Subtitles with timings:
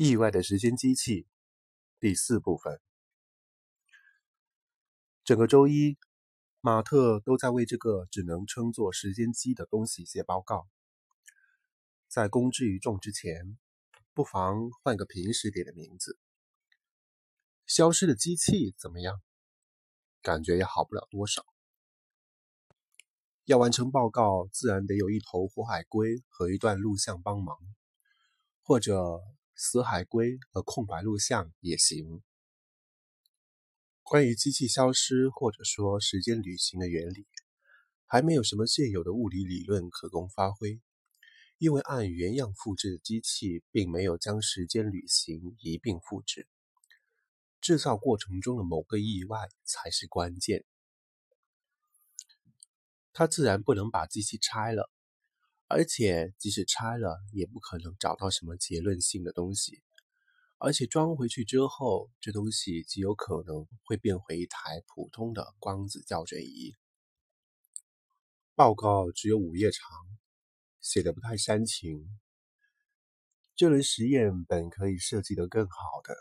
[0.00, 1.26] 意外的时间机器
[1.98, 2.80] 第四部分。
[5.24, 5.98] 整个周一，
[6.60, 10.68] 马特都在为这个只能称作时间机的东西写报告。
[12.06, 13.58] 在公之于众之前，
[14.14, 16.16] 不妨换个平时点的名字。
[17.66, 19.20] 消失的机器怎么样？
[20.22, 21.44] 感觉也好不了多少。
[23.46, 27.58] 要完成报告，自然得有一头活海龟和一段录像帮忙，
[28.62, 29.20] 或者。
[29.60, 32.22] 死海龟和空白录像也行。
[34.04, 37.26] 关于机器消失或者说时间旅行的原理，
[38.06, 40.80] 还没有什么现有的物理理论可供发挥，
[41.58, 46.46] 因为按原样复制的机器并没有将时间旅行一并复制。
[47.60, 50.64] 制造过程中的某个意外才是关键。
[53.12, 54.88] 他自然不能把机器拆了。
[55.70, 59.82] 而且，即使拆了，也不可能找到什么结论性的东西。
[60.56, 66.74] 而且装回去之后，这东西极有可能会变回一台普通的光子校准仪。
[68.54, 69.82] 报告只有五页长，
[70.80, 72.18] 写的不太煽情。
[73.54, 76.16] 这轮实验本可以设计得更好的。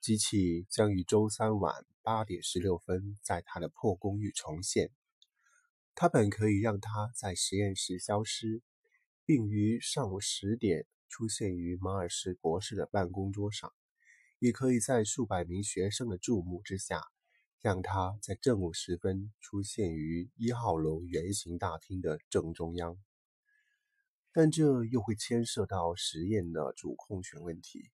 [0.00, 4.90] 机器将于周三晚八点十六分在他的破公寓重现。
[5.94, 8.62] 他本可以让他在实验室消失，
[9.24, 13.70] 并于上午十点出现于马尔什博士的办公桌上；
[14.38, 17.02] 也可以在数百名学生的注目之下，
[17.60, 22.98] 让他在正午时分出现于一号楼圆形大厅的正中央。
[24.32, 27.90] 但这又会牵涉到实验的主控权问题。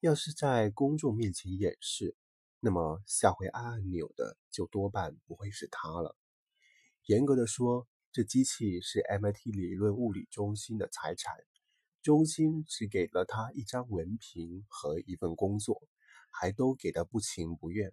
[0.00, 2.14] 要是在公众面前演示，
[2.60, 6.14] 那么下回按按钮的就多半不会是他了。
[7.06, 11.34] 严格的说，这机器是 MIT 理论物理中心的财产。
[12.00, 15.82] 中心只给了他一张文凭和一份工作，
[16.30, 17.92] 还都给的不情不愿。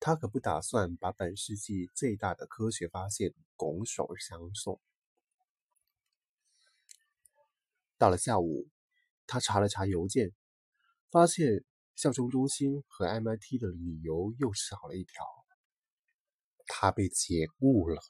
[0.00, 4.80] 他可不打算把本世纪最大的科学发现拱手相送。
[7.96, 8.68] 到了下午，
[9.26, 10.32] 他查了查邮件，
[11.10, 11.64] 发现
[11.96, 15.39] 效忠中心和 MIT 的理由又少了一条。
[16.72, 18.00] 他被解雇了。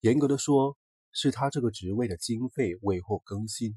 [0.00, 0.78] 严格的说，
[1.12, 3.76] 是他这个职位的经费未获更新，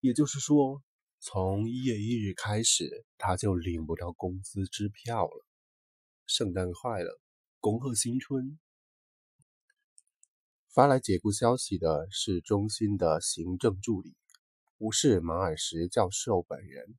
[0.00, 0.82] 也就是说，
[1.20, 5.46] 从一月一日开始，他就领不到工资支票了。
[6.26, 7.20] 圣诞快乐，
[7.60, 8.58] 恭贺新春！
[10.74, 14.16] 发来解雇消息的是中心的行政助理，
[14.76, 16.98] 不是马尔什教授本人，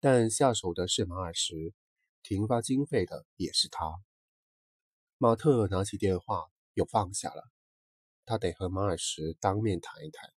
[0.00, 1.54] 但下手的是马尔什。
[2.28, 3.86] 停发经费的也是他。
[5.16, 6.44] 马特拿起电话，
[6.74, 7.42] 又放下了。
[8.26, 10.30] 他得和马尔什当面谈一谈。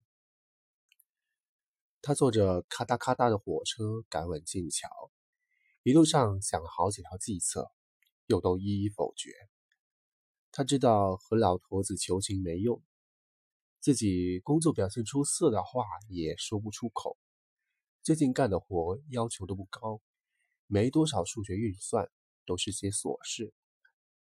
[2.01, 4.89] 他坐着咔嗒咔嗒的火车赶往剑桥，
[5.83, 7.73] 一路上想了好几条计策，
[8.27, 9.33] 又都一一否决。
[10.53, 12.81] 他知道和老头子求情没用，
[13.81, 17.19] 自己工作表现出色的话也说不出口。
[18.01, 20.01] 最近干的活要求都不高。
[20.73, 22.09] 没多少数学运算，
[22.47, 23.53] 都是些琐事。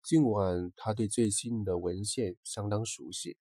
[0.01, 3.37] 尽管他对最新的文献相当熟悉，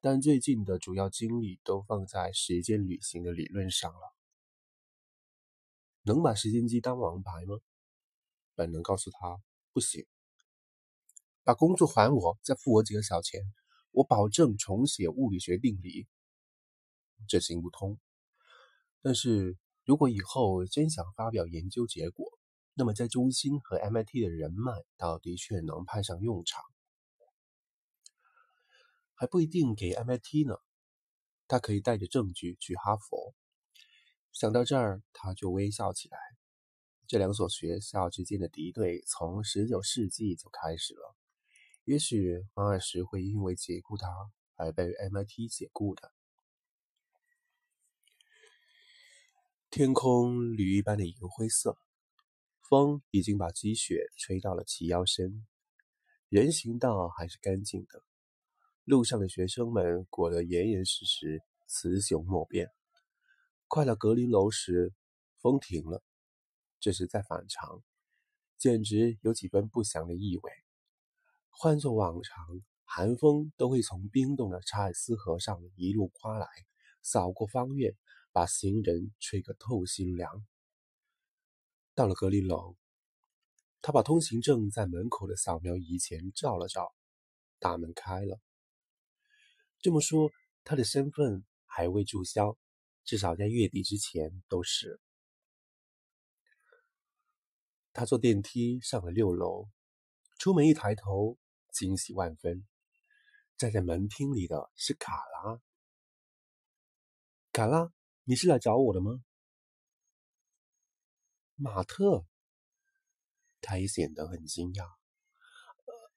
[0.00, 4.14] 但最近的主要精力都放在时间旅行的理论上了。
[6.02, 7.58] 能把时间机当王牌吗？
[8.54, 9.38] 本能告诉他
[9.74, 10.06] 不行。
[11.44, 13.42] 把工作还我，再付我几个小钱，
[13.90, 16.06] 我保证重写物理学定理。
[17.28, 18.00] 这行不通。
[19.02, 22.35] 但是如果以后真想发表研究结果，
[22.78, 26.62] 那么，在中心和 MIT 的人脉倒的确能派上用场，
[29.14, 30.58] 还不一定给 MIT 呢。
[31.48, 33.34] 他可以带着证据去哈佛。
[34.30, 36.18] 想到这儿，他就微笑起来。
[37.06, 41.16] 这两所学校之间的敌对从19世纪就开始了。
[41.84, 44.06] 也许马尔什会因为解雇他
[44.56, 46.12] 而被 MIT 解雇的。
[49.70, 51.78] 天空铝一般的银灰色。
[52.68, 55.46] 风已经把积雪吹到了齐腰深，
[56.28, 58.02] 人行道还是干净的，
[58.82, 62.68] 路上的学生们裹得严严实实，雌雄莫辨。
[63.68, 64.92] 快到格林楼时，
[65.40, 66.02] 风停了，
[66.80, 67.84] 这是在反常，
[68.58, 70.50] 简直有几分不祥的意味。
[71.50, 76.48] 换作往常，寒风都会从冰冻的查尔斯河上一路刮来，
[77.00, 77.96] 扫过方院，
[78.32, 80.44] 把行人吹个透心凉。
[81.96, 82.76] 到了隔离楼，
[83.80, 86.94] 他把通行证在门口的扫描仪前照了照，
[87.58, 88.38] 大门开了。
[89.80, 90.30] 这么说，
[90.62, 92.58] 他的身份还未注销，
[93.02, 95.00] 至少在月底之前都是。
[97.94, 99.66] 他坐电梯上了六楼，
[100.38, 101.38] 出门一抬头，
[101.72, 102.66] 惊喜万分。
[103.56, 105.62] 站在门厅里的是卡拉。
[107.52, 107.90] 卡拉，
[108.24, 109.24] 你是来找我的吗？
[111.56, 112.26] 马特，
[113.62, 114.86] 他也显得很惊讶。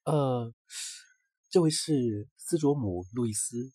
[0.04, 0.54] 呃，
[1.48, 3.72] 这位是斯卓姆·路易斯。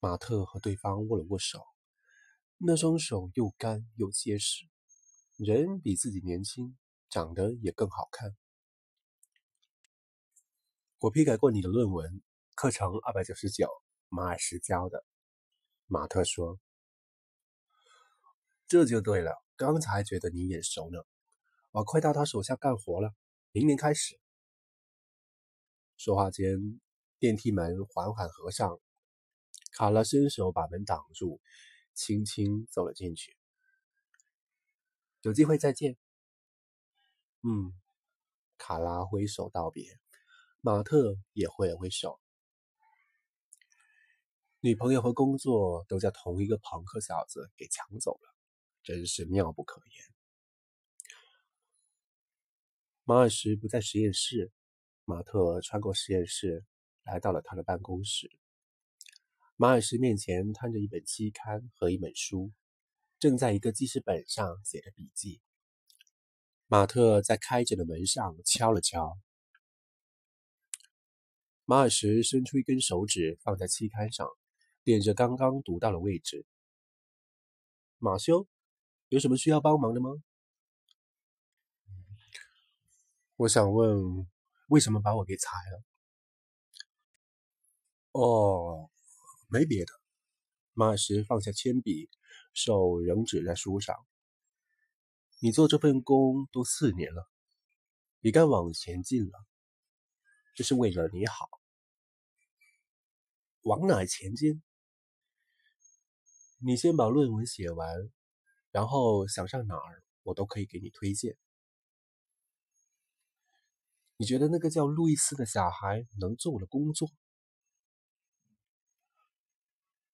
[0.00, 1.62] 马特和对方握了握手，
[2.56, 4.64] 那双手又干又结实，
[5.36, 6.78] 人比自己年轻，
[7.10, 8.34] 长得也更好看。
[10.98, 12.22] 我批改过你的论文，
[12.54, 13.68] 课程二百九十九，
[14.08, 15.04] 马尔什教的。
[15.86, 16.58] 马特说
[18.66, 20.98] ：“这就对了，刚才觉得你眼熟呢。
[21.70, 23.14] 我快到他手下干活了，
[23.52, 24.20] 明年开始。”
[25.98, 26.80] 说话间，
[27.18, 28.78] 电梯门缓缓合上，
[29.72, 31.40] 卡拉伸手把门挡住，
[31.94, 33.36] 轻轻走了进去。
[35.22, 35.96] 有机会再见。
[37.42, 37.72] 嗯，
[38.58, 39.98] 卡拉挥手道别。
[40.60, 42.20] 马特也挥了挥手。
[44.60, 48.35] 女朋友和工作都叫同一个朋克小子给抢走了，
[48.86, 50.04] 真是妙不可言。
[53.02, 54.52] 马尔什不在实验室，
[55.04, 56.64] 马特穿过实验室，
[57.02, 58.30] 来到了他的办公室。
[59.56, 62.52] 马尔什面前摊着一本期刊和一本书，
[63.18, 65.40] 正在一个记事本上写着笔记。
[66.68, 69.18] 马特在开着的门上敲了敲。
[71.64, 74.28] 马尔什伸出一根手指，放在期刊上，
[74.84, 76.46] 点着刚刚读到的位置。
[77.98, 78.46] 马修，
[79.08, 80.10] 有什么需要帮忙的吗？
[83.36, 84.26] 我想问，
[84.68, 85.84] 为什么把我给裁了？
[88.10, 88.90] 哦，
[89.48, 89.92] 没别的。
[90.72, 92.10] 马尔什放下铅笔，
[92.52, 93.94] 手仍指在书上。
[95.38, 97.30] 你做这份工都四年了，
[98.20, 99.46] 你该往前进了。
[100.54, 101.48] 这是为了你好。
[103.62, 104.62] 往哪前进？
[106.58, 108.10] 你先把论文写完，
[108.76, 111.38] 然后想上哪儿，我都可以给你推荐。
[114.18, 117.08] 你觉得那个叫路易斯的小孩能做我的工作？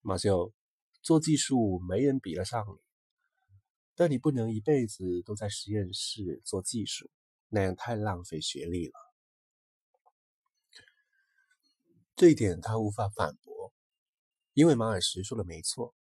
[0.00, 0.53] 马修，
[1.03, 2.79] 做技术没人比得上你，
[3.97, 7.11] 但你不能一辈子都在实验室做技术，
[7.49, 8.94] 那样太浪费学历了。
[12.15, 13.75] 这一点他无法反驳，
[14.53, 15.97] 因为马尔什说的没错，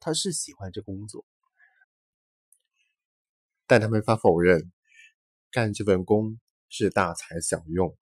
[0.00, 1.24] 他是喜欢这工作，
[3.70, 4.72] 但他没法否认，
[5.52, 7.96] 干这份工是大材小用。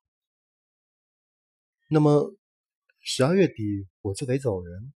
[1.91, 2.35] 那么
[3.03, 4.95] 十二月底我就得走人。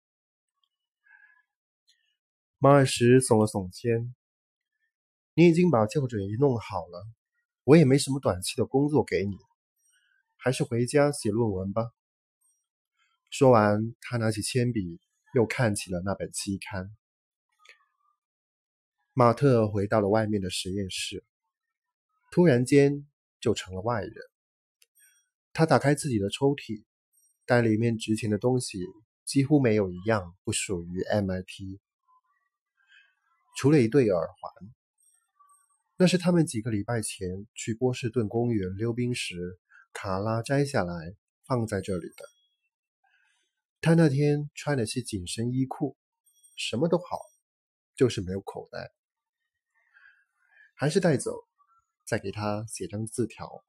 [2.59, 4.13] 马尔什耸了耸肩
[5.33, 7.07] ：“你已经把校准仪弄好了，
[7.63, 9.37] 我也没什么短期的工作给你，
[10.37, 11.89] 还是回家写论文吧。”
[13.31, 14.99] 说完，他拿起铅笔，
[15.33, 16.95] 又看起了那本期刊。
[19.19, 21.25] 马特回到了外面的实验室，
[22.31, 23.05] 突然间
[23.41, 24.13] 就成了外人。
[25.51, 26.85] 他打开自己的抽屉，
[27.45, 28.79] 但里面值钱的东西
[29.25, 31.81] 几乎没有一样不属于 MIT，
[33.57, 34.69] 除了一对耳环，
[35.97, 39.59] 那是他们几个礼拜前去波士顿公园溜冰时，
[39.91, 41.13] 卡拉摘下来
[41.45, 42.23] 放在这里的。
[43.81, 45.97] 他那天穿的是紧身衣裤，
[46.55, 47.19] 什么都好，
[47.97, 48.93] 就是没有口袋。
[50.81, 51.45] 还是带走，
[52.05, 53.65] 再给他写张字条。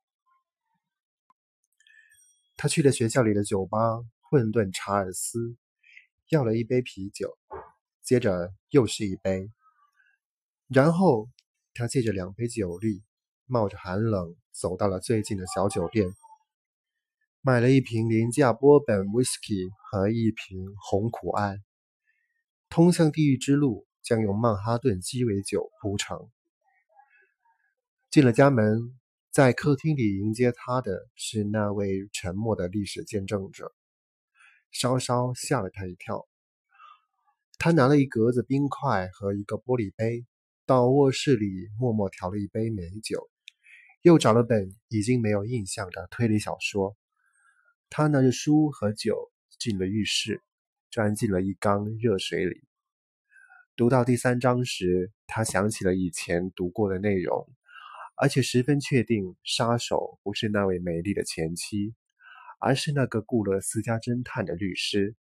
[2.56, 3.78] 他去了学校里的酒吧
[4.20, 5.56] 混沌查尔斯，
[6.28, 7.36] 要了一杯啤酒，
[8.04, 9.50] 接着又是一杯。
[10.68, 11.28] 然后
[11.74, 13.02] 他借着两杯酒力，
[13.46, 16.14] 冒着寒冷走到了最近的小酒店。
[17.40, 21.56] 买了一瓶廉价波本 whisky 和一瓶红苦艾。
[22.68, 26.30] 通向地狱之路将用曼哈顿鸡尾酒铺成。
[28.10, 28.98] 进了家门，
[29.30, 33.72] 在客厅里迎接他的是那位沉默的历史见证者，
[34.72, 36.26] 稍稍吓了他一跳。
[37.56, 40.26] 他拿了一格子冰块和一个玻璃杯，
[40.66, 43.30] 到卧室里默默调了一杯美酒，
[44.02, 46.96] 又找了本已经没有印象的推理小说。
[47.90, 50.42] 他拿着书和酒进了浴室，
[50.90, 52.64] 钻进了一缸热水里。
[53.76, 57.48] 读到第三章时，他想起了以前读过的内容，
[58.22, 61.94] 而且十分确定杀手不是那位美丽的前妻，
[62.58, 65.16] 而是那个雇了私家侦探的律师。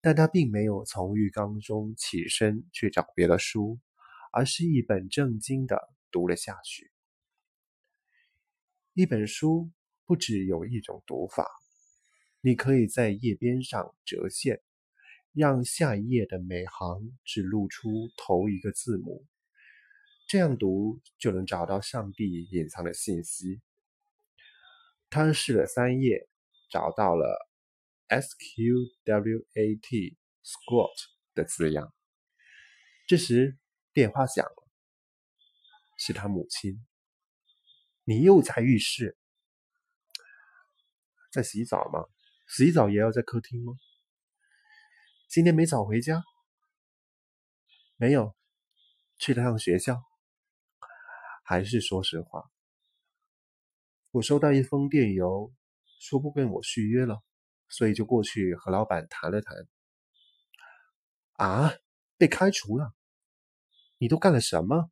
[0.00, 3.80] 但他并没有从浴缸中起身去找别的书，
[4.30, 6.92] 而是一本正经的读了下去。
[8.92, 9.72] 一本书
[10.04, 11.44] 不只有一种读法，
[12.40, 14.62] 你可以在页边上折线，
[15.32, 19.26] 让下一页的每行只露出头一个字母，
[20.26, 23.62] 这样读就能找到上帝隐藏的信息。
[25.08, 26.28] 他试了三页，
[26.68, 27.48] 找到了
[28.08, 28.96] “squat”
[30.42, 30.96] squat
[31.34, 31.94] 的字样。
[33.06, 33.56] 这时
[33.92, 34.68] 电话响了，
[35.96, 36.84] 是他母亲。
[38.02, 39.16] 你又在浴室，
[41.30, 42.04] 在洗澡吗？
[42.48, 43.74] 洗澡也要在客厅吗？
[45.28, 46.24] 今天没早回家？
[47.96, 48.34] 没有，
[49.18, 50.02] 去了趟学校。
[51.48, 52.50] 还是说实话。
[54.10, 55.54] 我收到一封电邮，
[56.00, 57.22] 说不跟我续约了，
[57.68, 59.56] 所以就过去和老板谈了谈。
[61.34, 61.72] 啊，
[62.18, 62.92] 被开除了？
[63.98, 64.90] 你都干了什么？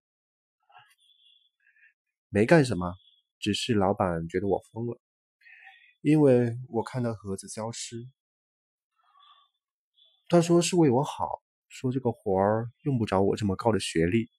[2.29, 2.95] 没干什么，
[3.41, 5.01] 只是老板觉得我疯了，
[6.03, 7.97] 因为我看到盒子消失。
[10.29, 14.31] 他说是为我好，说这个活儿用不着我这么高的学历，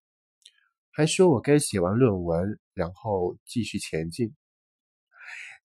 [0.98, 4.34] 还说我该写完论文，然后继续前进。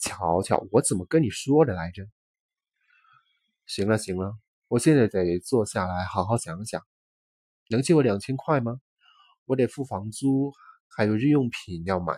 [0.00, 2.08] 瞧瞧，我怎么跟你说的来着？
[3.64, 6.84] 行了行了，我现在得坐下来好好想想。
[7.68, 8.80] 能借我两千块吗？
[9.44, 10.52] 我得付房租，
[10.88, 12.16] 还有日用品要买。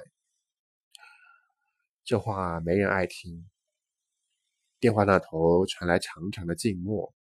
[2.04, 3.46] 这话没人爱听。
[4.80, 7.14] 电话那头传来长长的静默，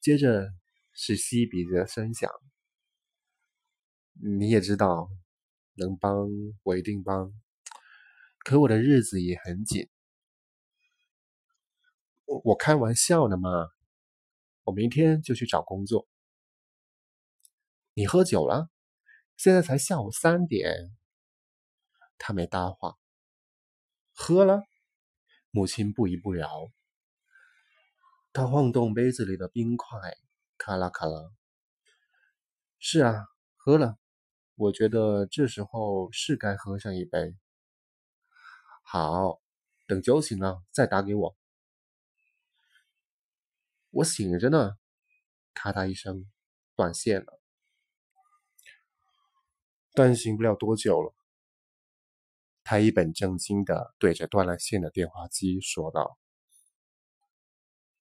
[0.00, 0.48] 接着
[0.94, 2.30] 是吸鼻子的声响。
[4.22, 5.10] 你也知道，
[5.74, 6.28] 能帮
[6.62, 7.32] 我一定帮。
[8.40, 9.88] 可我的日子也很紧，
[12.24, 13.50] 我我开玩笑呢嘛，
[14.62, 16.08] 我明天就去找工作。
[17.94, 18.70] 你喝酒了？
[19.36, 20.96] 现在才下午三点。
[22.18, 22.94] 他没搭话。
[24.12, 24.62] 喝了？
[25.50, 26.70] 母亲不依不饶。
[28.32, 29.98] 他晃动杯子里的冰块，
[30.56, 31.30] 咔啦咔啦。
[32.78, 33.98] 是啊，喝了。
[34.56, 37.36] 我觉得这时候是该喝上一杯。
[38.82, 39.40] 好，
[39.86, 41.36] 等酒醒了再打给我。
[43.90, 44.76] 我醒着呢。
[45.52, 46.30] 咔嗒一声，
[46.74, 47.40] 断线了。
[49.94, 51.14] 断醒不了多久了。
[52.62, 56.18] 他一本正经的对着断了线的电话机说道：“